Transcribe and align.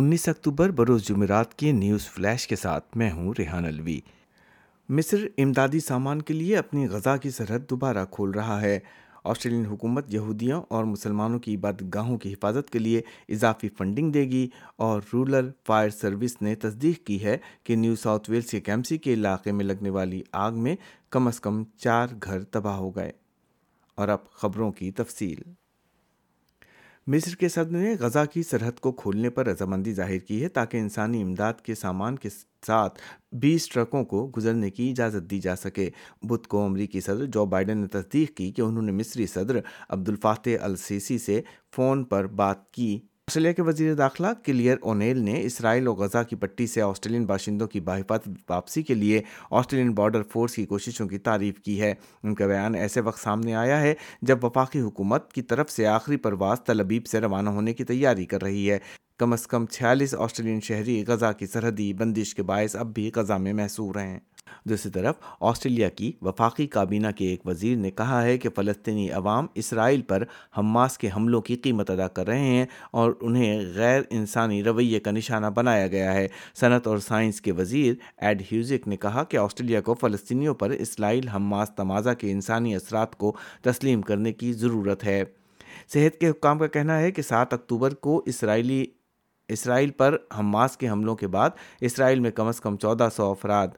انیس 0.00 0.28
اکتوبر 0.28 0.68
بروز 0.76 1.02
جمعرات 1.06 1.52
کی 1.58 1.70
نیوز 1.72 2.04
فلیش 2.10 2.46
کے 2.48 2.56
ساتھ 2.56 2.96
میں 2.98 3.10
ہوں 3.12 3.32
ریحان 3.38 3.64
الوی 3.66 3.98
مصر 4.96 5.26
امدادی 5.42 5.80
سامان 5.86 6.22
کے 6.28 6.34
لیے 6.34 6.56
اپنی 6.58 6.86
غزہ 6.88 7.16
کی 7.22 7.30
سرحد 7.30 7.68
دوبارہ 7.70 8.04
کھول 8.12 8.30
رہا 8.36 8.60
ہے 8.60 8.78
آسٹریلین 9.32 9.66
حکومت 9.70 10.12
یہودیوں 10.14 10.60
اور 10.76 10.84
مسلمانوں 10.94 11.38
کی 11.40 11.54
عبادت 11.56 11.82
گاہوں 11.94 12.16
کی 12.18 12.32
حفاظت 12.32 12.70
کے 12.70 12.78
لیے 12.78 13.00
اضافی 13.36 13.68
فنڈنگ 13.78 14.10
دے 14.12 14.22
گی 14.30 14.46
اور 14.88 15.00
رولر 15.12 15.50
فائر 15.66 15.90
سروس 16.00 16.36
نے 16.42 16.54
تصدیق 16.66 17.04
کی 17.06 17.22
ہے 17.24 17.36
کہ 17.64 17.76
نیو 17.84 17.94
ساؤتھ 18.02 18.30
ویلز 18.30 18.50
کے 18.50 18.60
کیمسی 18.70 18.98
کے 19.06 19.14
علاقے 19.14 19.52
میں 19.58 19.64
لگنے 19.64 19.90
والی 19.98 20.22
آگ 20.46 20.58
میں 20.64 20.76
کم 21.10 21.26
از 21.28 21.40
کم 21.40 21.62
چار 21.84 22.14
گھر 22.22 22.42
تباہ 22.50 22.76
ہو 22.76 22.90
گئے 22.96 23.10
اور 23.96 24.08
اب 24.16 24.30
خبروں 24.40 24.72
کی 24.78 24.90
تفصیل 25.02 25.42
مصر 27.10 27.34
کے 27.36 27.48
صدر 27.48 27.70
نے 27.70 27.94
غزہ 28.00 28.18
کی 28.32 28.42
سرحد 28.42 28.78
کو 28.80 28.90
کھولنے 29.00 29.30
پر 29.36 29.46
رضامندی 29.46 29.92
ظاہر 29.92 30.18
کی 30.26 30.42
ہے 30.42 30.48
تاکہ 30.58 30.76
انسانی 30.78 31.22
امداد 31.22 31.60
کے 31.64 31.74
سامان 31.74 32.16
کے 32.18 32.28
ساتھ 32.66 32.98
بیس 33.42 33.68
ٹرکوں 33.68 34.04
کو 34.12 34.26
گزرنے 34.36 34.70
کی 34.70 34.88
اجازت 34.90 35.30
دی 35.30 35.38
جا 35.40 35.56
سکے 35.56 35.88
بدھ 36.30 36.46
کو 36.48 36.64
امریکی 36.64 37.00
صدر 37.06 37.24
جو 37.32 37.44
بائیڈن 37.56 37.78
نے 37.78 37.86
تصدیق 38.00 38.36
کی 38.36 38.50
کہ 38.52 38.62
انہوں 38.62 38.82
نے 38.82 38.92
مصری 38.92 39.26
صدر 39.34 39.58
عبد 39.88 40.08
الفاتح 40.08 40.64
السیسی 40.64 41.18
سے 41.18 41.40
فون 41.76 42.04
پر 42.14 42.26
بات 42.36 42.70
کی 42.72 42.98
آسٹریلیا 43.28 43.50
کے 43.52 43.62
وزیر 43.62 43.92
داخلہ 43.94 44.26
کلیئر 44.44 44.76
اونیل 44.80 45.18
نے 45.24 45.34
اسرائیل 45.40 45.86
اور 45.88 45.96
غزہ 45.96 46.22
کی 46.28 46.36
پٹی 46.36 46.66
سے 46.66 46.80
آسٹریلین 46.82 47.24
باشندوں 47.26 47.66
کی 47.68 47.80
باحفاظت 47.80 48.28
واپسی 48.50 48.82
کے 48.82 48.94
لیے 48.94 49.20
آسٹریلین 49.58 49.92
بارڈر 49.94 50.22
فورس 50.32 50.54
کی 50.54 50.64
کوششوں 50.66 51.06
کی 51.08 51.18
تعریف 51.28 51.58
کی 51.64 51.80
ہے 51.80 51.92
ان 52.22 52.34
کا 52.34 52.46
بیان 52.46 52.74
ایسے 52.74 53.00
وقت 53.10 53.20
سامنے 53.22 53.54
آیا 53.56 53.80
ہے 53.80 53.94
جب 54.30 54.44
وفاقی 54.44 54.80
حکومت 54.80 55.32
کی 55.32 55.42
طرف 55.52 55.70
سے 55.70 55.86
آخری 55.86 56.16
پرواز 56.26 56.60
تلبیب 56.66 57.06
سے 57.10 57.20
روانہ 57.20 57.50
ہونے 57.58 57.74
کی 57.74 57.84
تیاری 57.94 58.24
کر 58.34 58.42
رہی 58.42 58.70
ہے 58.70 58.78
کم 59.18 59.32
از 59.32 59.46
کم 59.48 59.64
چھیالیس 59.70 60.14
آسٹریلین 60.18 60.60
شہری 60.64 61.02
غزہ 61.06 61.30
کی 61.38 61.46
سرحدی 61.52 61.92
بندش 61.94 62.34
کے 62.34 62.42
باعث 62.42 62.76
اب 62.76 62.92
بھی 62.94 63.10
غزہ 63.16 63.32
میں 63.40 63.52
محصور 63.52 63.94
ہیں 64.00 64.18
دوسری 64.68 64.90
طرف 64.92 65.16
آسٹریلیا 65.50 65.88
کی 65.96 66.10
وفاقی 66.22 66.66
کابینہ 66.66 67.06
کے 67.16 67.24
ایک 67.28 67.46
وزیر 67.46 67.76
نے 67.78 67.90
کہا 67.90 68.22
ہے 68.22 68.36
کہ 68.38 68.48
فلسطینی 68.56 69.08
عوام 69.18 69.46
اسرائیل 69.62 70.02
پر 70.08 70.22
حماس 70.58 70.96
کے 70.98 71.08
حملوں 71.16 71.40
کی 71.42 71.56
قیمت 71.62 71.90
ادا 71.90 72.06
کر 72.18 72.26
رہے 72.26 72.38
ہیں 72.44 72.64
اور 73.02 73.12
انہیں 73.20 73.62
غیر 73.74 74.02
انسانی 74.10 74.62
رویے 74.64 75.00
کا 75.00 75.10
نشانہ 75.10 75.46
بنایا 75.54 75.86
گیا 75.94 76.12
ہے 76.14 76.26
صنعت 76.60 76.86
اور 76.86 76.98
سائنس 77.08 77.40
کے 77.40 77.52
وزیر 77.58 77.94
ایڈ 78.20 78.42
ہیوزک 78.52 78.88
نے 78.88 78.96
کہا 79.06 79.24
کہ 79.30 79.36
آسٹریلیا 79.36 79.80
کو 79.90 79.94
فلسطینیوں 80.00 80.54
پر 80.62 80.70
اسرائیل 80.78 81.28
حماس 81.34 81.70
تمازہ 81.76 82.10
کے 82.20 82.32
انسانی 82.32 82.74
اثرات 82.76 83.14
کو 83.18 83.32
تسلیم 83.70 84.02
کرنے 84.12 84.32
کی 84.32 84.52
ضرورت 84.62 85.04
ہے 85.04 85.22
صحت 85.92 86.20
کے 86.20 86.28
حکام 86.30 86.58
کا 86.58 86.66
کہنا 86.76 86.98
ہے 87.00 87.10
کہ 87.12 87.22
سات 87.22 87.54
اکتوبر 87.54 87.94
کو 88.06 88.22
اسرائیلی 88.32 88.84
اسرائیل 89.54 89.90
پر 89.98 90.16
حماس 90.38 90.76
کے 90.76 90.88
حملوں 90.88 91.14
کے 91.16 91.26
بعد 91.28 91.50
اسرائیل 91.88 92.20
میں 92.20 92.30
کم 92.30 92.46
از 92.48 92.60
کم 92.60 92.76
چودہ 92.82 93.08
سو 93.16 93.30
افراد 93.30 93.68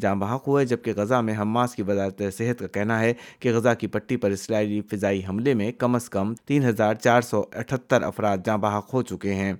جاں 0.00 0.14
بحق 0.16 0.46
ہوئے 0.48 0.64
جبکہ 0.66 0.92
غزہ 0.96 1.20
میں 1.24 1.34
حماس 1.40 1.74
کی 1.74 1.82
وزارت 1.86 2.22
صحت 2.36 2.58
کا 2.58 2.66
کہنا 2.74 2.98
ہے 3.00 3.12
کہ 3.40 3.52
غزہ 3.54 3.74
کی 3.78 3.86
پٹی 3.96 4.16
پر 4.24 4.30
اسرائیلی 4.30 4.80
فضائی 4.92 5.22
حملے 5.28 5.54
میں 5.54 5.70
کم 5.78 5.94
از 5.94 6.08
کم 6.10 6.32
تین 6.46 6.64
ہزار 6.68 6.94
چار 6.94 7.20
سو 7.22 7.42
اٹھتر 7.58 8.02
افراد 8.02 8.38
جاں 8.46 8.58
بحق 8.66 8.94
ہو 8.94 9.02
چکے 9.10 9.34
ہیں 9.34 9.52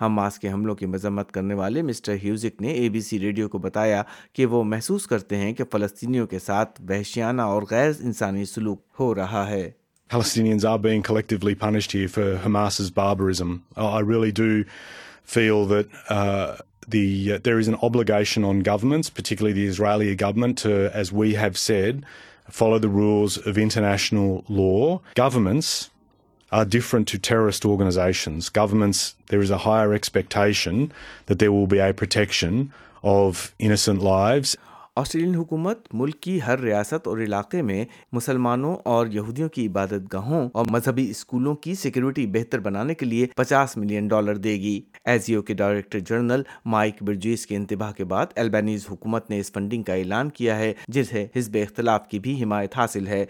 ہم 0.00 0.12
ماس 0.14 0.38
کے 0.38 0.52
حملوں 0.52 0.74
کی 0.74 0.86
مذمت 0.86 1.32
کرنے 1.32 1.54
والے 1.54 1.80
مسٹر 1.82 2.14
ہیوزک 2.22 2.60
نے 2.62 2.68
اے 2.72 2.88
بی 2.90 3.00
سی 3.08 3.18
ریڈیو 3.20 3.48
کو 3.48 3.58
بتایا 3.66 4.02
کہ 4.34 4.46
وہ 4.54 4.62
محسوس 4.64 5.06
کرتے 5.06 5.36
ہیں 5.36 5.52
کہ 5.54 5.64
فلسطینیوں 5.72 6.26
کے 6.26 6.38
ساتھ 6.38 6.80
وحشیانہ 6.88 7.42
اور 7.42 7.62
غیر 7.70 7.90
انسانی 8.00 8.44
سلوک 8.54 8.82
ہو 9.00 9.14
رہا 9.14 9.48
ہے 9.50 9.70
Palestinians 10.10 10.68
are 10.68 10.78
being 10.78 11.02
collectively 11.02 11.54
punished 11.54 11.92
here 11.92 12.08
for 12.08 12.36
Hamas's 12.38 12.90
barbarism. 12.90 13.64
I 13.76 14.00
really 14.00 14.32
do 14.32 14.64
feel 15.22 15.66
that 15.66 15.86
uh, 16.08 16.56
uh, 16.56 16.58
there 16.88 17.60
is 17.60 17.68
an 17.68 17.76
obligation 17.76 18.42
on 18.42 18.60
governments, 18.60 19.08
particularly 19.08 19.52
the 19.52 19.66
Israeli 19.66 20.14
government, 20.16 20.58
to, 20.58 20.90
as 20.92 21.12
we 21.12 21.34
have 21.34 21.56
said, 21.56 22.04
follow 22.48 22.80
the 22.80 22.88
rules 22.88 23.36
of 23.46 23.56
international 23.56 24.44
law. 24.48 25.00
Governments 25.14 25.90
are 26.50 26.64
different 26.64 27.06
to 27.06 27.16
terrorist 27.16 27.64
organisations. 27.64 28.48
Governments, 28.48 29.14
there 29.28 29.40
is 29.40 29.50
a 29.50 29.58
higher 29.58 29.94
expectation 29.94 30.90
that 31.26 31.38
there 31.38 31.52
will 31.52 31.68
be 31.68 31.78
a 31.78 31.94
protection 31.94 32.72
of 33.04 33.54
innocent 33.60 34.02
lives. 34.02 34.56
Australian 35.00 35.34
حکومت 35.34 35.86
ملک 35.94 36.18
کی 36.22 36.38
ہر 36.46 36.58
ریاست 36.60 37.06
اور 37.08 37.18
علاقے 37.26 37.60
میں 37.62 37.84
مسلمانوں 38.12 38.74
اور 38.94 39.06
یہودیوں 39.12 39.48
کی 39.54 39.66
عبادت 39.66 40.12
گاہوں 40.12 40.40
اور 40.58 40.66
مذہبی 40.72 41.08
اسکولوں 41.10 41.54
کی 41.66 41.74
سیکیورٹی 41.82 42.26
بہتر 42.32 42.60
بنانے 42.66 42.94
کے 43.02 43.06
لیے 43.06 43.26
پچاس 43.36 43.76
ملین 43.76 44.08
ڈالر 44.08 44.36
دے 44.46 44.54
گی 44.60 44.78
ایزیو 45.12 45.42
کے 45.50 45.54
ڈائریکٹر 45.62 45.98
جنرل 46.10 46.42
مائک 46.76 47.02
برجیس 47.08 47.46
کے 47.46 47.56
انتباہ 47.56 47.92
کے 47.96 48.04
بعد 48.12 48.38
البینیز 48.44 48.86
حکومت 48.90 49.30
نے 49.30 49.38
اس 49.40 49.52
فنڈنگ 49.52 49.82
کا 49.90 49.94
اعلان 50.02 50.30
کیا 50.40 50.58
ہے 50.58 50.72
جسے 50.98 51.26
حزب 51.36 51.56
اختلاف 51.62 52.08
کی 52.08 52.18
بھی 52.26 52.42
حمایت 52.42 52.76
حاصل 52.78 53.06
ہے 53.14 53.24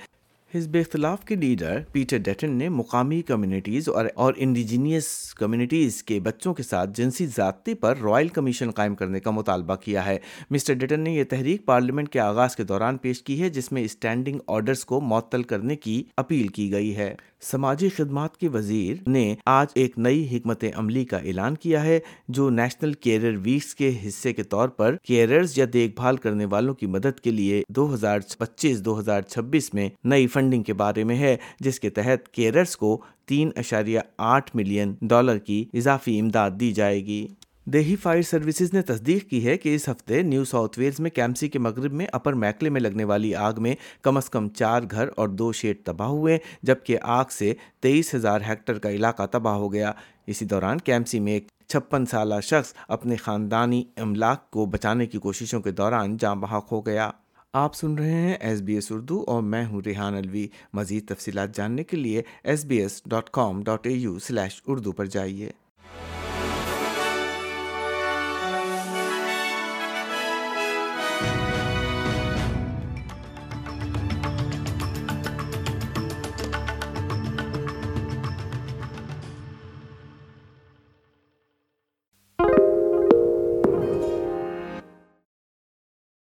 حزب 0.54 0.76
اختلاف 0.78 1.24
کے 1.24 1.34
لیڈر 1.36 1.78
پیٹر 1.92 2.18
ڈیٹن 2.24 2.52
نے 2.58 2.68
مقامی 2.68 3.20
کمیونٹیز 3.26 3.88
اور 4.20 4.32
انڈیجینیس 4.36 5.06
کمیونٹیز 5.38 6.02
کے 6.04 6.18
بچوں 6.20 6.54
کے 6.54 6.62
ساتھ 6.62 6.90
جنسی 6.96 7.26
ذاتی 7.36 7.74
پر 7.82 7.98
رائل 8.04 8.28
کمیشن 8.38 8.70
قائم 8.76 8.94
کرنے 8.94 9.20
کا 9.20 9.30
مطالبہ 9.30 9.74
کیا 9.84 10.04
ہے 10.06 10.16
مسٹر 10.50 10.74
ڈیٹن 10.80 11.00
نے 11.00 11.12
یہ 11.14 11.24
تحریک 11.30 11.64
پارلیمنٹ 11.66 12.08
کے 12.12 12.20
آغاز 12.20 12.56
کے 12.56 12.64
دوران 12.72 12.96
پیش 13.04 13.22
کی 13.22 13.40
ہے 13.42 13.48
جس 13.58 13.70
میں 13.72 13.82
اسٹینڈنگ 13.84 14.38
آرڈرز 14.56 14.84
کو 14.84 15.00
معطل 15.10 15.42
کرنے 15.52 15.76
کی 15.76 16.02
اپیل 16.24 16.48
کی 16.58 16.70
گئی 16.72 16.94
ہے 16.96 17.14
سماجی 17.50 17.88
خدمات 17.96 18.36
کے 18.36 18.48
وزیر 18.52 19.08
نے 19.10 19.34
آج 19.50 19.68
ایک 19.82 19.98
نئی 19.98 20.26
حکمت 20.36 20.64
عملی 20.76 21.04
کا 21.10 21.18
اعلان 21.26 21.54
کیا 21.62 21.82
ہے 21.84 21.98
جو 22.38 22.48
نیشنل 22.50 22.92
کیریئر 23.06 23.36
ویکس 23.44 23.74
کے 23.74 23.90
حصے 24.06 24.32
کے 24.32 24.42
طور 24.54 24.68
پر 24.80 24.96
کیریئر 25.06 25.42
یا 25.56 25.64
دیکھ 25.72 25.94
بھال 26.00 26.16
کرنے 26.24 26.44
والوں 26.54 26.74
کی 26.80 26.86
مدد 26.96 27.20
کے 27.22 27.30
لیے 27.30 27.62
دو 27.76 27.92
ہزار 27.94 28.18
پچیس 28.38 28.84
دو 28.84 28.98
ہزار 28.98 29.22
چھبیس 29.28 29.72
میں 29.74 29.88
نئی 30.14 30.26
فنڈنگ 30.40 30.62
کے 30.62 30.72
بارے 30.84 31.02
میں 31.04 31.16
ہے 31.18 31.36
جس 31.60 31.78
کے 31.80 31.88
تحت 31.96 32.28
کیررز 32.34 32.74
کو 32.76 32.96
تین 33.28 33.50
اشاریہ 33.62 34.00
آٹھ 34.34 34.50
ملین 34.56 34.94
ڈالر 35.08 35.38
کی 35.46 35.64
اضافی 35.80 36.18
امداد 36.20 36.50
دی 36.60 36.70
جائے 36.72 37.04
گی 37.06 37.26
دیہی 37.72 37.94
فائر 38.02 38.20
سروسز 38.30 38.72
نے 38.74 38.80
تصدیق 38.90 39.28
کی 39.30 39.44
ہے 39.46 39.56
کہ 39.64 39.74
اس 39.74 39.88
ہفتے 39.88 40.20
نیو 40.22 40.44
ساؤتھ 40.52 40.78
ویلز 40.78 41.00
میں 41.00 41.10
کیمسی 41.14 41.48
کے 41.48 41.58
مغرب 41.58 41.92
میں 42.00 42.06
اپر 42.18 42.32
میکلے 42.44 42.70
میں 42.76 42.80
لگنے 42.80 43.04
والی 43.10 43.34
آگ 43.48 43.60
میں 43.62 43.74
کم 44.02 44.16
از 44.16 44.30
کم 44.36 44.48
چار 44.60 44.82
گھر 44.90 45.08
اور 45.16 45.28
دو 45.42 45.52
شیٹ 45.60 45.84
تباہ 45.86 46.08
ہوئے 46.08 46.38
جبکہ 46.68 46.98
آگ 47.18 47.32
سے 47.38 47.52
تیئیس 47.82 48.14
ہزار 48.14 48.40
ہیکٹر 48.48 48.78
کا 48.84 48.90
علاقہ 48.90 49.26
تباہ 49.32 49.54
ہو 49.64 49.72
گیا 49.72 49.92
اسی 50.32 50.44
دوران 50.54 50.78
کیمسی 50.84 51.20
میں 51.26 51.32
ایک 51.32 51.46
چھپن 51.68 52.06
سالہ 52.10 52.40
شخص 52.42 52.72
اپنے 52.98 53.16
خاندانی 53.26 53.82
املاک 54.06 54.50
کو 54.52 54.66
بچانے 54.76 55.06
کی 55.06 55.18
کوششوں 55.28 55.60
کے 55.62 55.70
دوران 55.82 56.16
جاں 56.20 56.34
بحق 56.46 56.72
ہو 56.72 56.84
گیا 56.86 57.10
آپ 57.58 57.74
سن 57.74 57.94
رہے 57.98 58.16
ہیں 58.22 58.34
ایس 58.48 58.60
بی 58.64 58.74
ایس 58.74 58.90
اردو 58.92 59.18
اور 59.28 59.40
میں 59.42 59.64
ہوں 59.66 59.80
ریحان 59.86 60.14
الوی 60.16 60.46
مزید 60.74 61.08
تفصیلات 61.08 61.56
جاننے 61.56 61.84
کے 61.84 61.96
لیے 61.96 62.22
S 62.50 62.64
B 62.64 62.76
S 62.82 63.00
dot 63.10 63.30
com 63.38 63.62
dot 63.64 63.86
A 63.86 63.92
U 63.92 64.18
slash 64.28 64.60
Urdu 64.68 64.92
پر 65.00 65.06
جائیے 65.16 65.50